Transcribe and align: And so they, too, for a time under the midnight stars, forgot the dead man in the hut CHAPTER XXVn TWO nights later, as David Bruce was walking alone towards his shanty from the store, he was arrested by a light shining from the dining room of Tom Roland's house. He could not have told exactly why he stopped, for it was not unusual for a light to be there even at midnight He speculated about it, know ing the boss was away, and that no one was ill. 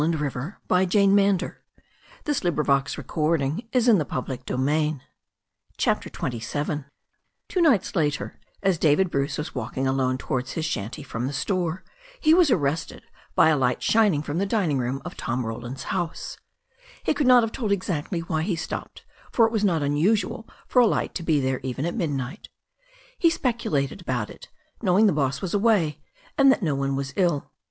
And 0.03 0.15
so 0.15 0.17
they, 0.17 0.29
too, 0.29 0.31
for 0.31 0.57
a 0.79 0.85
time 0.87 1.19
under 1.19 1.61
the 2.25 2.35
midnight 2.35 2.85
stars, 2.89 2.93
forgot 2.95 3.37
the 3.37 3.65
dead 3.69 4.57
man 4.57 4.87
in 4.89 4.97
the 4.97 4.97
hut 4.97 5.01
CHAPTER 5.77 6.09
XXVn 6.09 6.85
TWO 7.47 7.61
nights 7.61 7.95
later, 7.95 8.39
as 8.63 8.79
David 8.79 9.11
Bruce 9.11 9.37
was 9.37 9.53
walking 9.53 9.85
alone 9.85 10.17
towards 10.17 10.53
his 10.53 10.65
shanty 10.65 11.03
from 11.03 11.27
the 11.27 11.31
store, 11.33 11.83
he 12.19 12.33
was 12.33 12.49
arrested 12.49 13.03
by 13.35 13.49
a 13.49 13.55
light 13.55 13.83
shining 13.83 14.23
from 14.23 14.39
the 14.39 14.47
dining 14.47 14.79
room 14.79 15.03
of 15.05 15.15
Tom 15.15 15.45
Roland's 15.45 15.83
house. 15.83 16.35
He 17.03 17.13
could 17.13 17.27
not 17.27 17.43
have 17.43 17.51
told 17.51 17.71
exactly 17.71 18.21
why 18.21 18.41
he 18.41 18.55
stopped, 18.55 19.05
for 19.31 19.45
it 19.45 19.51
was 19.51 19.63
not 19.63 19.83
unusual 19.83 20.49
for 20.65 20.79
a 20.79 20.87
light 20.87 21.13
to 21.13 21.21
be 21.21 21.39
there 21.39 21.59
even 21.61 21.85
at 21.85 21.93
midnight 21.93 22.49
He 23.19 23.29
speculated 23.29 24.01
about 24.01 24.31
it, 24.31 24.49
know 24.81 24.97
ing 24.97 25.05
the 25.05 25.13
boss 25.13 25.43
was 25.43 25.53
away, 25.53 25.99
and 26.39 26.51
that 26.51 26.63
no 26.63 26.73
one 26.73 26.95
was 26.95 27.13
ill. 27.15 27.51